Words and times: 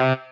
Welcome 0.00 0.22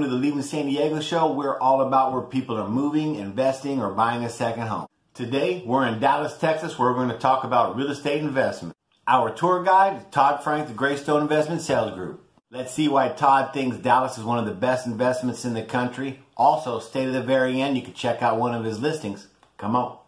to 0.00 0.08
the 0.08 0.16
Leaving 0.16 0.40
San 0.40 0.64
Diego 0.64 1.00
show. 1.00 1.30
We're 1.30 1.58
all 1.58 1.82
about 1.82 2.14
where 2.14 2.22
people 2.22 2.56
are 2.56 2.70
moving, 2.70 3.16
investing, 3.16 3.82
or 3.82 3.92
buying 3.92 4.24
a 4.24 4.30
second 4.30 4.68
home. 4.68 4.86
Today, 5.12 5.62
we're 5.66 5.86
in 5.86 6.00
Dallas, 6.00 6.38
Texas, 6.38 6.78
where 6.78 6.90
we're 6.90 6.96
going 6.96 7.10
to 7.10 7.18
talk 7.18 7.44
about 7.44 7.76
real 7.76 7.90
estate 7.90 8.22
investment. 8.22 8.74
Our 9.06 9.30
tour 9.30 9.62
guide 9.62 9.98
is 9.98 10.04
Todd 10.10 10.42
Franks, 10.42 10.70
the 10.70 10.76
Greystone 10.76 11.20
Investment 11.20 11.60
Sales 11.60 11.92
Group. 11.94 12.24
Let's 12.50 12.72
see 12.72 12.88
why 12.88 13.10
Todd 13.10 13.52
thinks 13.52 13.76
Dallas 13.76 14.16
is 14.16 14.24
one 14.24 14.38
of 14.38 14.46
the 14.46 14.54
best 14.54 14.86
investments 14.86 15.44
in 15.44 15.52
the 15.52 15.64
country. 15.64 16.20
Also, 16.34 16.78
stay 16.78 17.04
to 17.04 17.10
the 17.10 17.22
very 17.22 17.60
end. 17.60 17.76
You 17.76 17.82
can 17.82 17.92
check 17.92 18.22
out 18.22 18.38
one 18.38 18.54
of 18.54 18.64
his 18.64 18.80
listings. 18.80 19.26
Come 19.58 19.76
on. 19.76 19.99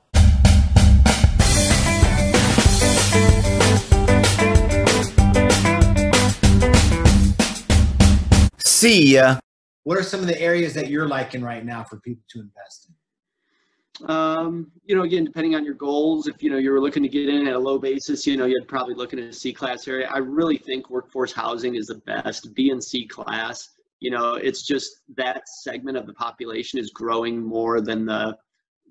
See 8.83 9.15
ya. 9.15 9.39
What 9.85 9.97
are 9.97 10.03
some 10.03 10.19
of 10.19 10.27
the 10.27 10.41
areas 10.41 10.75
that 10.75 10.89
you're 10.89 11.07
liking 11.07 11.41
right 11.41 11.65
now 11.65 11.85
for 11.85 12.01
people 12.01 12.25
to 12.31 12.41
invest 12.41 12.89
in? 12.89 14.11
Um, 14.11 14.73
you 14.85 14.97
know, 14.97 15.03
again, 15.03 15.25
depending 15.25 15.55
on 15.55 15.65
your 15.65 15.75
goals, 15.75 16.27
if 16.27 16.43
you 16.43 16.51
know 16.51 16.57
you're 16.57 16.81
looking 16.81 17.05
to 17.05 17.09
get 17.09 17.29
in 17.29 17.47
at 17.47 17.55
a 17.55 17.59
low 17.61 17.79
basis, 17.79 18.27
you 18.27 18.37
know, 18.37 18.45
you'd 18.45 18.67
probably 18.67 18.95
look 18.95 19.13
at 19.13 19.21
a 19.21 19.33
C 19.33 19.53
class 19.53 19.87
area. 19.87 20.11
I 20.13 20.19
really 20.19 20.59
think 20.59 20.91
workforce 20.91 21.33
housing 21.33 21.77
is 21.77 21.87
the 21.87 22.03
best 22.07 22.53
B 22.57 22.71
and 22.71 22.83
C 22.83 23.07
class. 23.07 23.69
You 24.01 24.11
know, 24.11 24.35
it's 24.35 24.67
just 24.67 25.03
that 25.17 25.49
segment 25.49 25.97
of 25.97 26.09
the 26.09 26.15
population 26.15 26.81
is 26.81 26.91
growing 26.91 27.41
more 27.41 27.81
than 27.81 28.05
the 28.05 28.37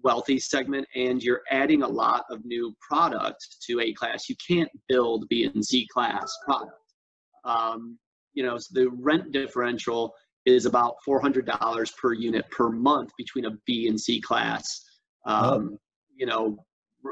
wealthy 0.06 0.40
segment, 0.40 0.88
and 0.96 1.22
you're 1.22 1.42
adding 1.52 1.84
a 1.84 1.88
lot 1.90 2.24
of 2.30 2.46
new 2.46 2.74
product 2.80 3.58
to 3.68 3.82
A 3.82 3.92
class. 3.92 4.30
You 4.30 4.38
can't 4.38 4.70
build 4.88 5.28
B 5.28 5.52
and 5.54 5.66
C 5.66 5.86
class 5.92 6.34
product. 6.46 6.72
Um, 7.44 8.00
you 8.34 8.44
know, 8.44 8.58
so 8.58 8.68
the 8.74 8.90
rent 8.90 9.32
differential 9.32 10.14
is 10.46 10.66
about 10.66 10.96
$400 11.08 11.98
per 11.98 12.14
unit 12.14 12.50
per 12.50 12.70
month 12.70 13.12
between 13.18 13.46
a 13.46 13.52
B 13.66 13.88
and 13.88 14.00
C 14.00 14.20
class 14.20 14.86
um, 15.26 15.78
you 16.16 16.26
know, 16.26 16.58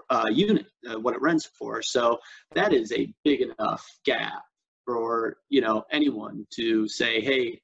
uh, 0.09 0.29
unit, 0.31 0.67
uh, 0.89 0.99
what 0.99 1.15
it 1.15 1.21
rents 1.21 1.49
for. 1.57 1.81
So 1.81 2.19
that 2.53 2.73
is 2.73 2.91
a 2.91 3.11
big 3.23 3.41
enough 3.41 3.85
gap 4.05 4.43
for 4.85 5.37
you 5.49 5.61
know 5.61 5.83
anyone 5.91 6.45
to 6.55 6.87
say, 6.87 7.21
hey, 7.21 7.59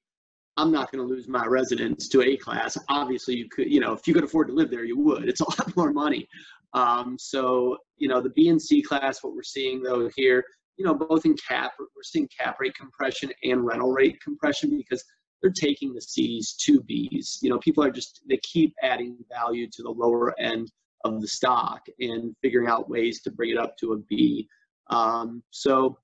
I'm 0.57 0.71
not 0.71 0.91
going 0.91 1.05
to 1.05 1.13
lose 1.13 1.27
my 1.27 1.45
residence 1.45 2.07
to 2.09 2.21
A 2.21 2.37
class. 2.37 2.77
Obviously, 2.89 3.35
you 3.35 3.49
could, 3.49 3.71
you 3.71 3.79
know, 3.79 3.93
if 3.93 4.07
you 4.07 4.13
could 4.13 4.23
afford 4.23 4.47
to 4.47 4.53
live 4.53 4.71
there, 4.71 4.85
you 4.85 4.99
would. 4.99 5.27
It's 5.27 5.41
a 5.41 5.49
lot 5.49 5.75
more 5.75 5.91
money. 5.91 6.27
Um, 6.73 7.17
so 7.19 7.77
you 7.97 8.07
know, 8.07 8.21
the 8.21 8.29
B 8.29 8.49
and 8.49 8.61
C 8.61 8.81
class, 8.81 9.23
what 9.23 9.33
we're 9.33 9.43
seeing 9.43 9.81
though 9.81 10.09
here, 10.15 10.43
you 10.77 10.85
know, 10.85 10.93
both 10.93 11.25
in 11.25 11.35
cap, 11.47 11.71
we're 11.79 12.03
seeing 12.03 12.27
cap 12.37 12.57
rate 12.59 12.75
compression 12.75 13.31
and 13.43 13.65
rental 13.65 13.91
rate 13.91 14.21
compression 14.21 14.77
because 14.77 15.03
they're 15.41 15.51
taking 15.51 15.93
the 15.93 16.01
C's 16.01 16.53
to 16.61 16.81
B's. 16.81 17.39
You 17.41 17.49
know, 17.49 17.59
people 17.59 17.83
are 17.83 17.91
just 17.91 18.21
they 18.27 18.39
keep 18.43 18.73
adding 18.81 19.17
value 19.29 19.67
to 19.71 19.83
the 19.83 19.89
lower 19.89 20.37
end 20.39 20.71
of 21.03 21.21
the 21.21 21.27
stock 21.27 21.81
and 21.99 22.35
figuring 22.41 22.67
out 22.67 22.89
ways 22.89 23.21
to 23.21 23.31
bring 23.31 23.51
it 23.51 23.57
up 23.57 23.77
to 23.77 23.93
a 23.93 23.97
B. 23.97 24.47
Um, 24.89 25.43
so 25.51 25.97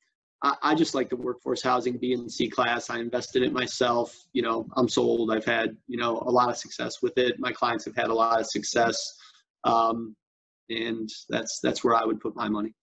I, 0.44 0.56
I, 0.62 0.76
just 0.76 0.96
like 0.96 1.10
the 1.10 1.16
workforce 1.16 1.62
housing 1.62 1.98
B 1.98 2.14
and 2.14 2.32
C 2.32 2.50
class. 2.50 2.90
I 2.90 3.00
invested 3.00 3.44
in 3.44 3.50
it 3.50 3.54
myself. 3.54 4.16
You 4.34 4.42
know, 4.42 4.68
I'm 4.76 4.90
sold. 4.90 5.32
I've 5.32 5.46
had 5.46 5.76
you 5.88 5.98
know 5.98 6.22
a 6.26 6.32
lot 6.32 6.50
of 6.50 6.58
success 6.58 7.02
with 7.02 7.18
it. 7.18 7.40
My 7.40 7.52
clients 7.52 7.86
have 7.86 7.96
had 7.96 8.10
a 8.10 8.14
lot 8.14 8.40
of 8.40 8.48
success, 8.48 8.98
um, 9.64 10.16
and 10.70 11.10
that's 11.30 11.60
that's 11.62 11.84
where 11.84 11.96
I 11.96 12.06
would 12.06 12.20
put 12.20 12.36
my 12.36 12.50
money. 12.50 12.74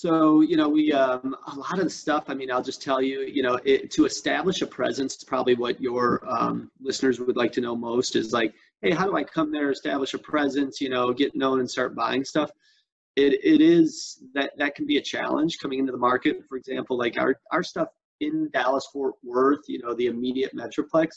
So, 0.00 0.40
you 0.40 0.56
know, 0.56 0.66
we, 0.66 0.94
um, 0.94 1.36
a 1.46 1.54
lot 1.54 1.78
of 1.78 1.84
the 1.84 1.90
stuff, 1.90 2.24
I 2.28 2.32
mean, 2.32 2.50
I'll 2.50 2.62
just 2.62 2.80
tell 2.80 3.02
you, 3.02 3.20
you 3.20 3.42
know, 3.42 3.60
it, 3.66 3.90
to 3.90 4.06
establish 4.06 4.62
a 4.62 4.66
presence, 4.66 5.14
is 5.16 5.24
probably 5.24 5.54
what 5.54 5.78
your 5.78 6.26
um, 6.26 6.70
listeners 6.80 7.20
would 7.20 7.36
like 7.36 7.52
to 7.52 7.60
know 7.60 7.76
most 7.76 8.16
is 8.16 8.32
like, 8.32 8.54
hey, 8.80 8.92
how 8.92 9.04
do 9.04 9.14
I 9.14 9.22
come 9.22 9.52
there, 9.52 9.70
establish 9.70 10.14
a 10.14 10.18
presence, 10.18 10.80
you 10.80 10.88
know, 10.88 11.12
get 11.12 11.36
known 11.36 11.60
and 11.60 11.70
start 11.70 11.94
buying 11.94 12.24
stuff? 12.24 12.50
It, 13.16 13.44
it 13.44 13.60
is 13.60 14.22
that 14.32 14.52
that 14.56 14.74
can 14.74 14.86
be 14.86 14.96
a 14.96 15.02
challenge 15.02 15.58
coming 15.60 15.80
into 15.80 15.92
the 15.92 15.98
market. 15.98 16.44
For 16.48 16.56
example, 16.56 16.96
like 16.96 17.18
our, 17.18 17.38
our 17.52 17.62
stuff 17.62 17.88
in 18.20 18.48
Dallas 18.54 18.88
Fort 18.90 19.16
Worth, 19.22 19.68
you 19.68 19.82
know, 19.82 19.92
the 19.92 20.06
immediate 20.06 20.56
Metroplex, 20.56 21.08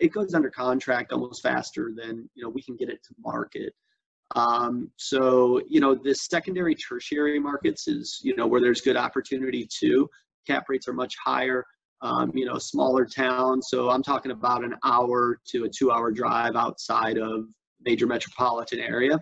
it 0.00 0.08
goes 0.08 0.34
under 0.34 0.50
contract 0.50 1.12
almost 1.12 1.40
faster 1.40 1.92
than, 1.94 2.28
you 2.34 2.42
know, 2.42 2.48
we 2.48 2.62
can 2.62 2.74
get 2.74 2.88
it 2.88 2.98
to 3.04 3.14
market. 3.20 3.72
Um, 4.34 4.90
so, 4.96 5.60
you 5.68 5.80
know, 5.80 5.94
the 5.94 6.14
secondary 6.14 6.74
tertiary 6.74 7.38
markets 7.38 7.86
is, 7.86 8.20
you 8.22 8.34
know, 8.36 8.46
where 8.46 8.60
there's 8.60 8.80
good 8.80 8.96
opportunity 8.96 9.68
too. 9.70 10.08
Cap 10.46 10.64
rates 10.68 10.88
are 10.88 10.92
much 10.92 11.14
higher, 11.24 11.64
um, 12.02 12.32
you 12.34 12.44
know, 12.44 12.58
smaller 12.58 13.04
towns. 13.04 13.68
So 13.70 13.88
I'm 13.90 14.02
talking 14.02 14.32
about 14.32 14.64
an 14.64 14.74
hour 14.84 15.38
to 15.52 15.64
a 15.64 15.68
two 15.68 15.92
hour 15.92 16.10
drive 16.10 16.56
outside 16.56 17.18
of 17.18 17.44
major 17.84 18.06
metropolitan 18.06 18.80
area. 18.80 19.20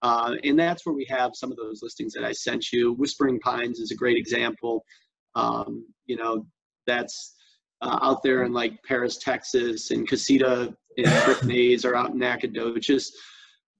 Uh, 0.00 0.36
and 0.44 0.58
that's 0.58 0.86
where 0.86 0.94
we 0.94 1.06
have 1.10 1.32
some 1.34 1.50
of 1.50 1.58
those 1.58 1.80
listings 1.82 2.14
that 2.14 2.24
I 2.24 2.32
sent 2.32 2.72
you. 2.72 2.94
Whispering 2.94 3.40
Pines 3.40 3.80
is 3.80 3.90
a 3.90 3.96
great 3.96 4.16
example. 4.16 4.84
Um, 5.34 5.84
you 6.06 6.16
know, 6.16 6.46
that's 6.86 7.34
uh, 7.82 7.98
out 8.00 8.22
there 8.22 8.44
in 8.44 8.52
like 8.52 8.82
Paris, 8.84 9.18
Texas, 9.18 9.90
and 9.90 10.08
Casita 10.08 10.74
and 10.96 11.24
Brick 11.24 11.44
Maze 11.44 11.84
are 11.84 11.94
out 11.94 12.10
in 12.10 12.18
Nacogdoches 12.18 13.12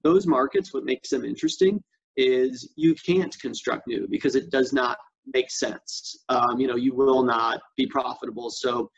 those 0.03 0.27
markets, 0.27 0.73
what 0.73 0.85
makes 0.85 1.09
them 1.09 1.25
interesting 1.25 1.81
is 2.17 2.71
you 2.75 2.95
can't 2.95 3.37
construct 3.39 3.87
new 3.87 4.07
because 4.09 4.35
it 4.35 4.49
does 4.49 4.73
not 4.73 4.97
make 5.33 5.49
sense. 5.49 6.17
Um, 6.29 6.59
you 6.59 6.67
know, 6.67 6.75
you 6.75 6.93
will 6.93 7.23
not 7.23 7.61
be 7.77 7.85
profitable. 7.87 8.49
So 8.49 8.89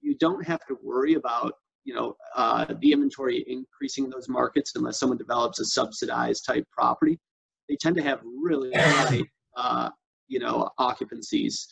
you 0.00 0.16
don't 0.18 0.44
have 0.46 0.60
to 0.66 0.78
worry 0.82 1.14
about, 1.14 1.52
you 1.84 1.94
know, 1.94 2.16
uh, 2.36 2.66
the 2.80 2.92
inventory 2.92 3.44
increasing 3.46 4.04
in 4.04 4.10
those 4.10 4.28
markets 4.28 4.72
unless 4.76 4.98
someone 4.98 5.18
develops 5.18 5.60
a 5.60 5.64
subsidized 5.64 6.44
type 6.46 6.64
property. 6.72 7.18
They 7.68 7.76
tend 7.76 7.96
to 7.96 8.02
have 8.02 8.20
really 8.24 8.70
high, 8.76 9.22
uh, 9.56 9.90
you 10.28 10.38
know, 10.38 10.68
occupancies. 10.78 11.66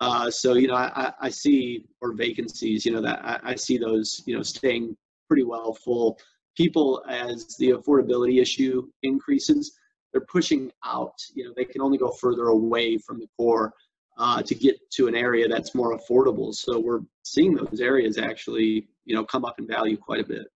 Uh, 0.00 0.30
so, 0.30 0.54
you 0.54 0.66
know, 0.66 0.74
I, 0.74 1.12
I 1.20 1.28
see, 1.28 1.84
or 2.00 2.14
vacancies, 2.14 2.86
you 2.86 2.92
know, 2.92 3.02
that 3.02 3.20
I, 3.22 3.50
I 3.50 3.54
see 3.54 3.76
those, 3.76 4.22
you 4.26 4.34
know, 4.34 4.42
staying 4.42 4.96
pretty 5.28 5.44
well 5.44 5.74
full 5.74 6.18
people 6.60 7.02
as 7.08 7.56
the 7.56 7.70
affordability 7.70 8.40
issue 8.40 8.86
increases 9.02 9.78
they're 10.12 10.20
pushing 10.36 10.70
out 10.84 11.14
you 11.34 11.44
know 11.44 11.52
they 11.56 11.64
can 11.64 11.80
only 11.80 11.96
go 11.96 12.10
further 12.10 12.48
away 12.48 12.98
from 12.98 13.18
the 13.18 13.28
core 13.38 13.72
uh, 14.20 14.42
to 14.42 14.54
get 14.54 14.78
to 14.90 15.08
an 15.08 15.14
area 15.14 15.48
that's 15.48 15.74
more 15.74 15.98
affordable. 15.98 16.54
So 16.54 16.78
we're 16.78 17.00
seeing 17.22 17.54
those 17.54 17.80
areas 17.80 18.18
actually 18.18 18.88
you 19.06 19.14
know 19.14 19.24
come 19.24 19.44
up 19.44 19.58
in 19.58 19.66
value 19.66 19.96
quite 19.96 20.20
a 20.20 20.28
bit. 20.28 20.46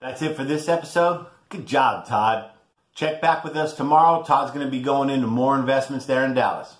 That's 0.00 0.20
it 0.20 0.36
for 0.36 0.44
this 0.44 0.68
episode. 0.68 1.26
Good 1.48 1.66
job 1.66 2.06
todd. 2.06 2.50
Check 2.94 3.20
back 3.20 3.44
with 3.44 3.56
us 3.56 3.74
tomorrow. 3.74 4.22
Todd's 4.24 4.50
going 4.50 4.66
to 4.66 4.70
be 4.70 4.80
going 4.80 5.10
into 5.10 5.26
more 5.26 5.56
investments 5.56 6.06
there 6.06 6.24
in 6.24 6.34
dallas. 6.34 6.76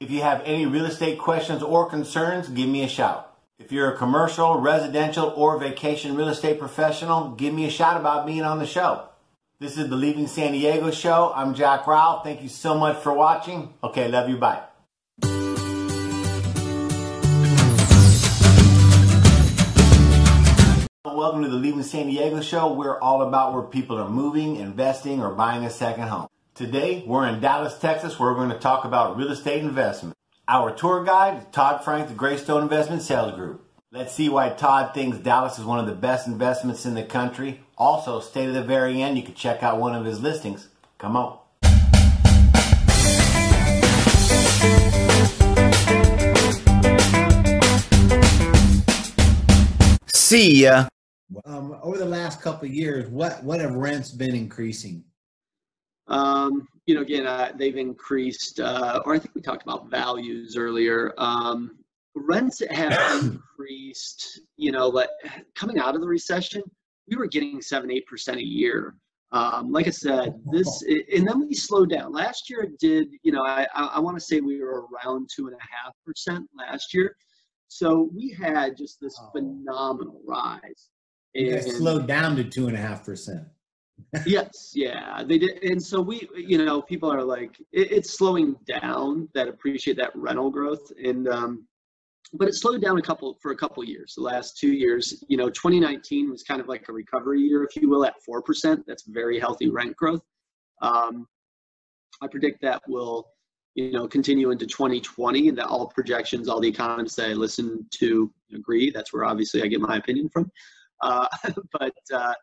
If 0.00 0.10
you 0.10 0.22
have 0.22 0.42
any 0.44 0.66
real 0.66 0.86
estate 0.86 1.18
questions 1.18 1.62
or 1.62 1.88
concerns 1.88 2.48
give 2.48 2.68
me 2.68 2.82
a 2.82 2.88
shout 2.88 3.29
if 3.60 3.70
you're 3.70 3.92
a 3.92 3.96
commercial, 3.96 4.58
residential, 4.58 5.32
or 5.36 5.58
vacation 5.58 6.16
real 6.16 6.28
estate 6.28 6.58
professional, 6.58 7.32
give 7.32 7.52
me 7.52 7.66
a 7.66 7.70
shout 7.70 8.00
about 8.00 8.26
being 8.26 8.42
on 8.42 8.58
the 8.58 8.66
show. 8.66 9.04
This 9.58 9.76
is 9.76 9.90
the 9.90 9.96
Leaving 9.96 10.26
San 10.26 10.52
Diego 10.52 10.90
show. 10.90 11.30
I'm 11.36 11.54
Jack 11.54 11.86
Rowell. 11.86 12.20
Thank 12.24 12.42
you 12.42 12.48
so 12.48 12.78
much 12.78 12.96
for 13.02 13.12
watching. 13.12 13.74
Okay, 13.84 14.08
love 14.08 14.30
you. 14.30 14.38
Bye. 14.38 14.62
Welcome 21.04 21.42
to 21.42 21.50
the 21.50 21.56
Leaving 21.56 21.82
San 21.82 22.06
Diego 22.06 22.40
show. 22.40 22.72
We're 22.72 22.98
all 22.98 23.20
about 23.20 23.52
where 23.52 23.62
people 23.62 23.98
are 23.98 24.08
moving, 24.08 24.56
investing, 24.56 25.20
or 25.20 25.34
buying 25.34 25.66
a 25.66 25.70
second 25.70 26.08
home. 26.08 26.28
Today, 26.54 27.04
we're 27.06 27.26
in 27.28 27.40
Dallas, 27.40 27.78
Texas, 27.78 28.18
where 28.18 28.30
we're 28.30 28.38
going 28.38 28.50
to 28.50 28.58
talk 28.58 28.86
about 28.86 29.18
real 29.18 29.30
estate 29.30 29.62
investment. 29.62 30.16
Our 30.52 30.72
tour 30.72 31.04
guide 31.04 31.38
is 31.38 31.44
Todd 31.52 31.84
Franks, 31.84 32.10
the 32.10 32.16
Greystone 32.16 32.62
Investment 32.62 33.02
Sales 33.02 33.36
Group. 33.36 33.64
Let's 33.92 34.12
see 34.12 34.28
why 34.28 34.48
Todd 34.48 34.92
thinks 34.92 35.18
Dallas 35.18 35.60
is 35.60 35.64
one 35.64 35.78
of 35.78 35.86
the 35.86 35.94
best 35.94 36.26
investments 36.26 36.84
in 36.84 36.94
the 36.94 37.04
country. 37.04 37.60
Also, 37.78 38.18
stay 38.18 38.46
to 38.46 38.50
the 38.50 38.60
very 38.60 39.00
end. 39.00 39.16
You 39.16 39.22
can 39.22 39.34
check 39.34 39.62
out 39.62 39.78
one 39.78 39.94
of 39.94 40.04
his 40.04 40.20
listings. 40.20 40.66
Come 40.98 41.16
on. 41.16 41.38
See 50.12 50.64
ya. 50.64 50.88
Um, 51.44 51.78
over 51.80 51.96
the 51.96 52.04
last 52.04 52.42
couple 52.42 52.66
of 52.66 52.74
years, 52.74 53.08
what 53.08 53.40
what 53.44 53.60
have 53.60 53.74
rents 53.74 54.10
been 54.10 54.34
increasing? 54.34 55.04
Um, 56.10 56.66
you 56.86 56.94
know, 56.94 57.02
again, 57.02 57.26
uh, 57.26 57.52
they've 57.56 57.76
increased, 57.76 58.60
uh, 58.60 59.00
or 59.04 59.14
I 59.14 59.18
think 59.18 59.34
we 59.34 59.40
talked 59.40 59.62
about 59.62 59.90
values 59.90 60.56
earlier. 60.56 61.14
Um, 61.18 61.78
rents 62.14 62.60
have 62.70 63.22
increased, 63.22 64.40
you 64.56 64.72
know, 64.72 64.90
but 64.90 65.10
coming 65.54 65.78
out 65.78 65.94
of 65.94 66.00
the 66.00 66.08
recession, 66.08 66.62
we 67.08 67.16
were 67.16 67.26
getting 67.26 67.62
seven, 67.62 67.90
eight 67.90 68.06
percent 68.06 68.38
a 68.38 68.44
year. 68.44 68.96
Um, 69.32 69.70
like 69.70 69.86
I 69.86 69.90
said, 69.90 70.34
this 70.50 70.82
and 71.14 71.26
then 71.26 71.46
we 71.46 71.54
slowed 71.54 71.90
down. 71.90 72.12
Last 72.12 72.50
year 72.50 72.62
it 72.62 72.78
did, 72.80 73.08
you 73.22 73.30
know, 73.30 73.44
I 73.44 73.66
I 73.72 74.00
want 74.00 74.18
to 74.18 74.24
say 74.24 74.40
we 74.40 74.60
were 74.60 74.86
around 74.86 75.30
two 75.34 75.46
and 75.46 75.54
a 75.54 75.60
half 75.60 75.94
percent 76.04 76.48
last 76.58 76.92
year. 76.92 77.14
So 77.68 78.10
we 78.12 78.30
had 78.30 78.76
just 78.76 78.98
this 79.00 79.16
phenomenal 79.30 80.20
rise. 80.26 80.88
And 81.36 81.62
slowed 81.62 82.08
down 82.08 82.34
to 82.36 82.44
two 82.44 82.66
and 82.66 82.76
a 82.76 82.80
half 82.80 83.04
percent. 83.04 83.44
Yes, 84.26 84.72
yeah, 84.74 85.22
they 85.24 85.38
did. 85.38 85.62
And 85.62 85.82
so 85.82 86.00
we, 86.00 86.28
you 86.36 86.64
know, 86.64 86.82
people 86.82 87.12
are 87.12 87.22
like, 87.22 87.58
it, 87.72 87.92
it's 87.92 88.16
slowing 88.16 88.56
down 88.66 89.28
that 89.34 89.48
appreciate 89.48 89.96
that 89.98 90.14
rental 90.14 90.50
growth. 90.50 90.92
And 91.02 91.28
um, 91.28 91.66
but 92.32 92.48
it 92.48 92.54
slowed 92.54 92.80
down 92.80 92.98
a 92.98 93.02
couple 93.02 93.36
for 93.42 93.50
a 93.50 93.56
couple 93.56 93.82
years. 93.82 94.14
The 94.14 94.22
last 94.22 94.56
two 94.56 94.72
years, 94.72 95.24
you 95.28 95.36
know, 95.36 95.50
2019 95.50 96.30
was 96.30 96.42
kind 96.42 96.60
of 96.60 96.68
like 96.68 96.88
a 96.88 96.92
recovery 96.92 97.40
year, 97.40 97.64
if 97.64 97.80
you 97.80 97.88
will, 97.88 98.04
at 98.04 98.22
four 98.24 98.42
percent. 98.42 98.84
That's 98.86 99.04
very 99.04 99.38
healthy 99.40 99.68
rent 99.68 99.96
growth. 99.96 100.22
Um, 100.80 101.26
I 102.22 102.28
predict 102.28 102.62
that 102.62 102.82
will, 102.86 103.28
you 103.74 103.92
know, 103.92 104.06
continue 104.06 104.50
into 104.50 104.66
2020, 104.66 105.48
and 105.48 105.58
that 105.58 105.66
all 105.66 105.88
projections, 105.88 106.48
all 106.48 106.60
the 106.60 106.68
economists 106.68 107.16
that 107.16 107.30
I 107.30 107.32
listen 107.32 107.86
to 107.98 108.32
agree. 108.54 108.90
That's 108.90 109.12
where 109.12 109.24
obviously 109.24 109.62
I 109.62 109.66
get 109.66 109.80
my 109.80 109.96
opinion 109.96 110.28
from. 110.28 110.50
Uh, 111.02 111.26
but 111.72 111.94
uh, 112.14 112.34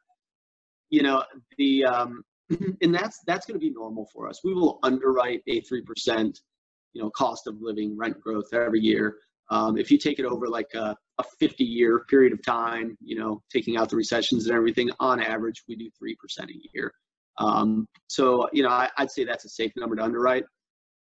you 0.89 1.03
know, 1.03 1.23
the 1.57 1.85
um, 1.85 2.23
and 2.81 2.93
that's 2.93 3.19
that's 3.25 3.45
going 3.45 3.59
to 3.59 3.65
be 3.65 3.73
normal 3.73 4.07
for 4.13 4.27
us. 4.27 4.41
We 4.43 4.53
will 4.53 4.79
underwrite 4.83 5.41
a 5.47 5.61
three 5.61 5.81
percent, 5.81 6.39
you 6.93 7.01
know, 7.01 7.09
cost 7.11 7.47
of 7.47 7.55
living 7.61 7.97
rent 7.97 8.19
growth 8.21 8.53
every 8.53 8.81
year. 8.81 9.17
Um, 9.49 9.77
if 9.77 9.89
you 9.91 9.97
take 9.97 10.19
it 10.19 10.25
over 10.25 10.47
like 10.47 10.73
a, 10.73 10.95
a 11.19 11.23
50 11.39 11.63
year 11.63 12.03
period 12.09 12.33
of 12.33 12.43
time, 12.43 12.97
you 13.01 13.17
know, 13.17 13.41
taking 13.51 13.77
out 13.77 13.89
the 13.89 13.95
recessions 13.95 14.47
and 14.47 14.55
everything, 14.55 14.89
on 14.99 15.21
average, 15.21 15.63
we 15.67 15.75
do 15.75 15.89
3% 16.03 16.49
a 16.49 16.53
year. 16.73 16.91
Um, 17.39 17.87
so, 18.07 18.49
you 18.51 18.63
know, 18.63 18.69
I, 18.69 18.89
would 18.99 19.11
say 19.11 19.23
that's 19.23 19.45
a 19.45 19.49
safe 19.49 19.71
number 19.77 19.95
to 19.95 20.03
underwrite. 20.03 20.43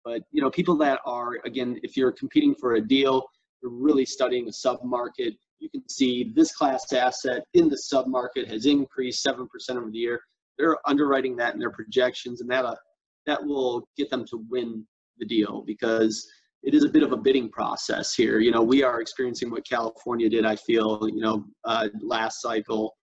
But, 0.03 0.21
you 0.31 0.41
know, 0.41 0.51
people 0.51 0.77
that 0.77 0.99
are, 1.05 1.39
again, 1.45 1.79
if 1.81 1.97
you're 1.97 2.11
competing 2.11 2.53
for 2.53 2.75
a 2.75 2.81
deal, 2.81 3.25
you're 3.63 3.71
really 3.71 4.05
studying 4.05 4.47
a 4.47 4.53
sub 4.53 4.83
market, 4.83 5.33
you 5.59 5.69
can 5.69 5.87
see 5.89 6.31
this 6.35 6.55
class 6.55 6.91
asset 6.93 7.43
in 7.53 7.69
the 7.69 7.77
sub 7.77 8.07
market 8.07 8.47
has 8.47 8.65
increased 8.65 9.25
7% 9.25 9.47
over 9.71 9.89
the 9.91 9.97
year. 9.97 10.21
They're 10.57 10.77
underwriting 10.85 11.35
that 11.37 11.53
in 11.53 11.59
their 11.59 11.71
projections, 11.71 12.41
and 12.41 12.49
that, 12.49 12.65
uh, 12.65 12.75
that 13.25 13.43
will 13.43 13.87
get 13.97 14.09
them 14.09 14.25
to 14.27 14.45
win 14.49 14.85
the 15.17 15.25
deal 15.25 15.63
because 15.65 16.27
it 16.63 16.73
is 16.73 16.83
a 16.83 16.89
bit 16.89 17.03
of 17.03 17.11
a 17.11 17.17
bidding 17.17 17.49
process 17.49 18.13
here. 18.13 18.39
You 18.39 18.51
know, 18.51 18.63
we 18.63 18.83
are 18.83 18.99
experiencing 18.99 19.51
what 19.51 19.67
California 19.67 20.29
did. 20.29 20.45
I 20.45 20.55
feel, 20.55 21.07
you 21.07 21.21
know, 21.21 21.45
uh, 21.63 21.89
last 22.01 22.41
cycle, 22.41 22.95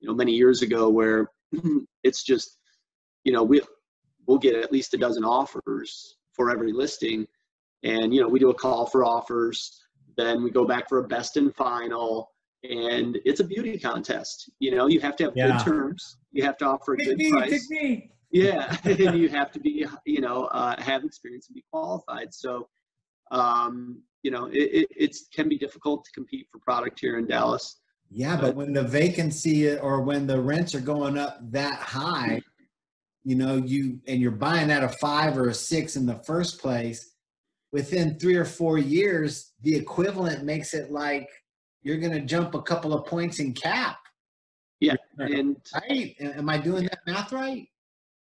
you 0.00 0.08
know, 0.08 0.14
many 0.14 0.32
years 0.32 0.62
ago, 0.62 0.88
where 0.88 1.30
it's 2.02 2.22
just, 2.22 2.58
you 3.24 3.32
know, 3.32 3.42
we 3.42 3.60
we'll 4.26 4.38
get 4.38 4.54
at 4.54 4.72
least 4.72 4.94
a 4.94 4.96
dozen 4.96 5.24
offers 5.24 6.16
for 6.32 6.50
every 6.50 6.72
listing, 6.72 7.26
and 7.82 8.14
you 8.14 8.20
know, 8.22 8.28
we 8.28 8.38
do 8.38 8.50
a 8.50 8.54
call 8.54 8.86
for 8.86 9.04
offers. 9.04 9.82
Then 10.16 10.42
we 10.42 10.50
go 10.50 10.64
back 10.64 10.88
for 10.88 10.98
a 10.98 11.08
best 11.08 11.36
and 11.36 11.54
final, 11.54 12.30
and 12.62 13.18
it's 13.24 13.40
a 13.40 13.44
beauty 13.44 13.78
contest. 13.78 14.50
You 14.58 14.74
know, 14.76 14.86
you 14.86 15.00
have 15.00 15.16
to 15.16 15.24
have 15.24 15.32
yeah. 15.36 15.56
good 15.56 15.64
terms. 15.64 16.18
You 16.32 16.44
have 16.44 16.56
to 16.58 16.66
offer 16.66 16.94
a 16.94 16.96
pick 16.96 17.06
good 17.08 17.18
me, 17.18 17.30
price. 17.30 17.70
Yeah, 18.32 18.76
and 18.84 19.18
you 19.18 19.28
have 19.28 19.50
to 19.52 19.60
be, 19.60 19.86
you 20.04 20.20
know, 20.20 20.44
uh, 20.46 20.80
have 20.80 21.04
experience 21.04 21.48
and 21.48 21.54
be 21.56 21.64
qualified. 21.70 22.32
So 22.32 22.68
um, 23.30 24.02
you 24.22 24.30
know, 24.30 24.46
it, 24.46 24.70
it 24.72 24.88
it's 24.96 25.28
can 25.34 25.48
be 25.48 25.56
difficult 25.56 26.04
to 26.04 26.10
compete 26.12 26.46
for 26.50 26.58
product 26.58 27.00
here 27.00 27.18
in 27.18 27.26
Dallas. 27.26 27.76
Yeah, 28.10 28.36
but, 28.36 28.46
but 28.46 28.56
when 28.56 28.72
the 28.72 28.82
vacancy 28.82 29.76
or 29.76 30.02
when 30.02 30.26
the 30.26 30.40
rents 30.40 30.74
are 30.74 30.80
going 30.80 31.16
up 31.16 31.38
that 31.52 31.78
high, 31.78 32.42
you 33.24 33.36
know, 33.36 33.56
you 33.56 34.00
and 34.06 34.20
you're 34.20 34.32
buying 34.32 34.70
at 34.70 34.82
a 34.82 34.88
five 34.88 35.38
or 35.38 35.48
a 35.48 35.54
six 35.54 35.96
in 35.96 36.06
the 36.06 36.16
first 36.16 36.60
place, 36.60 37.14
within 37.72 38.18
three 38.18 38.36
or 38.36 38.44
four 38.44 38.78
years, 38.78 39.52
the 39.62 39.74
equivalent 39.74 40.44
makes 40.44 40.74
it 40.74 40.90
like 40.90 41.28
you're 41.82 41.98
going 41.98 42.12
to 42.12 42.20
jump 42.20 42.54
a 42.54 42.62
couple 42.62 42.92
of 42.92 43.06
points 43.06 43.38
in 43.38 43.52
cap. 43.52 43.98
Yeah, 44.80 44.94
and 45.18 45.56
right. 45.74 46.16
Am 46.20 46.48
I 46.48 46.58
doing 46.58 46.84
that 46.84 47.00
math 47.06 47.32
right? 47.32 47.68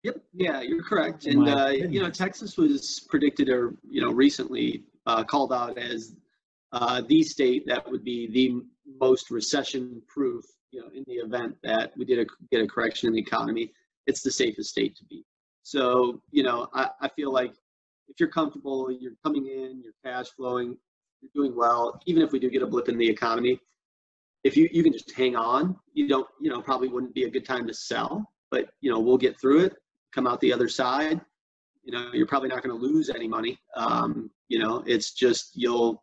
Yep. 0.02 0.16
Yeah, 0.32 0.60
you're 0.60 0.82
correct. 0.82 1.26
And 1.26 1.48
uh, 1.48 1.68
you 1.68 2.02
know, 2.02 2.10
Texas 2.10 2.56
was 2.56 3.06
predicted 3.08 3.48
or 3.48 3.74
you 3.88 4.00
know 4.00 4.10
recently 4.10 4.84
uh, 5.06 5.22
called 5.22 5.52
out 5.52 5.78
as 5.78 6.16
uh, 6.72 7.02
the 7.08 7.22
state 7.22 7.64
that 7.66 7.88
would 7.88 8.02
be 8.02 8.26
the 8.26 8.62
most 9.00 9.30
recession-proof. 9.30 10.44
You 10.72 10.80
know, 10.80 10.88
in 10.94 11.04
the 11.06 11.14
event 11.14 11.56
that 11.62 11.92
we 11.96 12.04
did 12.04 12.18
a, 12.18 12.26
get 12.50 12.64
a 12.64 12.66
correction 12.66 13.06
in 13.06 13.12
the 13.12 13.20
economy, 13.20 13.72
it's 14.06 14.22
the 14.22 14.30
safest 14.30 14.70
state 14.70 14.96
to 14.96 15.04
be. 15.04 15.24
So 15.62 16.20
you 16.32 16.42
know, 16.42 16.68
I, 16.74 16.88
I 17.00 17.08
feel 17.08 17.32
like 17.32 17.52
if 18.12 18.20
you're 18.20 18.28
comfortable, 18.28 18.90
you're 18.90 19.16
coming 19.24 19.46
in, 19.46 19.82
you're 19.82 19.94
cash 20.04 20.28
flowing, 20.36 20.76
you're 21.20 21.30
doing 21.34 21.56
well. 21.56 22.00
Even 22.06 22.22
if 22.22 22.30
we 22.30 22.38
do 22.38 22.48
get 22.48 22.62
a 22.62 22.66
blip 22.66 22.88
in 22.88 22.96
the 22.96 23.08
economy, 23.08 23.58
if 24.44 24.56
you 24.56 24.68
you 24.72 24.82
can 24.84 24.92
just 24.92 25.10
hang 25.12 25.34
on, 25.34 25.76
you 25.92 26.06
don't 26.08 26.28
you 26.40 26.50
know 26.50 26.62
probably 26.62 26.88
wouldn't 26.88 27.14
be 27.14 27.24
a 27.24 27.30
good 27.30 27.44
time 27.44 27.66
to 27.66 27.74
sell. 27.74 28.30
But 28.50 28.70
you 28.80 28.90
know, 28.90 29.00
we'll 29.00 29.18
get 29.18 29.40
through 29.40 29.64
it 29.64 29.74
come 30.12 30.26
out 30.26 30.40
the 30.40 30.52
other 30.52 30.68
side, 30.68 31.20
you 31.82 31.92
know, 31.92 32.10
you're 32.12 32.26
probably 32.26 32.48
not 32.48 32.62
going 32.62 32.78
to 32.78 32.86
lose 32.86 33.10
any 33.10 33.26
money. 33.26 33.58
Um, 33.76 34.30
you 34.48 34.58
know, 34.58 34.84
it's 34.86 35.12
just 35.12 35.52
you'll 35.54 36.02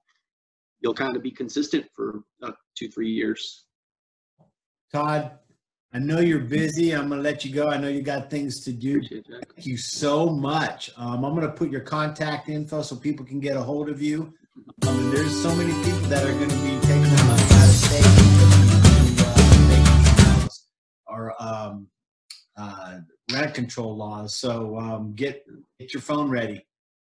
you'll 0.82 0.94
kind 0.94 1.16
of 1.16 1.24
be 1.24 1.32
consistent 1.32 1.86
for 1.96 2.22
uh, 2.44 2.52
two 2.78 2.90
three 2.90 3.10
years. 3.10 3.66
Todd, 4.92 5.32
I 5.92 5.98
know 5.98 6.20
you're 6.20 6.40
busy. 6.40 6.92
I'm 6.92 7.08
going 7.08 7.20
to 7.20 7.24
let 7.24 7.44
you 7.44 7.52
go. 7.52 7.68
I 7.68 7.78
know 7.78 7.88
you 7.88 8.04
got 8.04 8.30
things 8.30 8.64
to 8.66 8.72
do. 8.72 9.02
Thank 9.02 9.66
you 9.66 9.76
so 9.76 10.30
much. 10.30 10.92
Um, 10.98 11.26
I'm 11.26 11.34
going 11.34 11.48
to 11.48 11.54
put 11.54 11.72
your 11.72 11.82
contact 11.82 12.48
info 12.48 12.84
so 12.84 12.96
people 12.96 13.26
can 13.26 13.40
get 13.40 13.58
a 13.58 13.62
hold 13.62 13.90
of 13.90 14.00
you. 14.00 14.32
Um, 14.88 15.12
there's 15.12 15.42
so 15.42 15.54
many 15.56 15.74
people 15.84 16.08
that 16.10 16.24
are 16.24 16.34
going 16.34 16.50
to 16.50 16.56
be 16.58 16.80
taking 16.82 17.02
them 17.02 17.30
outside 17.32 17.64
of 17.64 17.76
state 17.76 18.04
uh, 20.16 20.48
or 21.08 21.34
um, 21.42 21.88
uh, 22.56 23.00
rent 23.34 23.56
control 23.56 23.98
laws. 23.98 24.36
So 24.36 24.78
um, 24.78 25.14
get 25.16 25.44
get 25.80 25.92
your 25.92 26.02
phone 26.02 26.30
ready. 26.30 26.68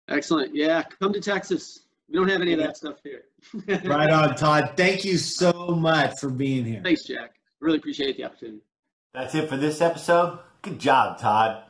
Excellent. 0.08 0.54
Yeah, 0.54 0.82
come 1.00 1.14
to 1.14 1.20
Texas. 1.20 1.86
We 2.08 2.16
don't 2.16 2.28
have 2.28 2.42
any 2.42 2.52
of 2.52 2.58
that 2.58 2.76
stuff 2.76 2.98
here. 3.02 3.24
right 3.84 4.10
on, 4.10 4.36
Todd. 4.36 4.74
Thank 4.76 5.04
you 5.04 5.16
so 5.16 5.68
much 5.68 6.20
for 6.20 6.28
being 6.28 6.64
here. 6.64 6.82
Thanks, 6.84 7.04
Jack. 7.04 7.35
Really 7.60 7.78
appreciate 7.78 8.16
the 8.16 8.24
opportunity. 8.24 8.60
That's 9.14 9.34
it 9.34 9.48
for 9.48 9.56
this 9.56 9.80
episode. 9.80 10.38
Good 10.62 10.78
job, 10.78 11.18
Todd. 11.18 11.62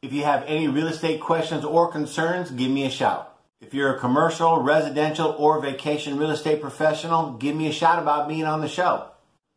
If 0.00 0.12
you 0.12 0.22
have 0.22 0.44
any 0.46 0.68
real 0.68 0.86
estate 0.86 1.20
questions 1.20 1.64
or 1.64 1.90
concerns, 1.90 2.50
give 2.50 2.70
me 2.70 2.84
a 2.84 2.90
shout. 2.90 3.36
If 3.60 3.74
you're 3.74 3.94
a 3.94 3.98
commercial, 3.98 4.62
residential, 4.62 5.34
or 5.36 5.60
vacation 5.60 6.16
real 6.16 6.30
estate 6.30 6.60
professional, 6.60 7.32
give 7.32 7.56
me 7.56 7.66
a 7.66 7.72
shout 7.72 8.00
about 8.00 8.28
being 8.28 8.44
on 8.44 8.60
the 8.60 8.68
show. 8.68 9.10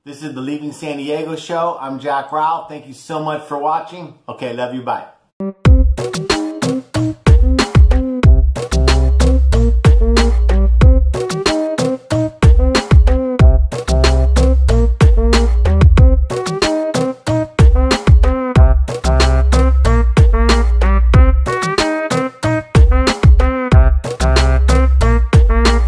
This 0.03 0.23
is 0.23 0.33
the 0.33 0.41
Leaving 0.41 0.71
San 0.71 0.97
Diego 0.97 1.35
show. 1.35 1.77
I'm 1.79 1.99
Jack 1.99 2.31
Rowell. 2.31 2.65
Thank 2.67 2.87
you 2.87 2.93
so 2.93 3.23
much 3.23 3.47
for 3.47 3.59
watching. 3.59 4.17
Okay, 4.27 4.53
love 4.53 4.73
you. 4.73 4.81
Bye. 4.81 5.09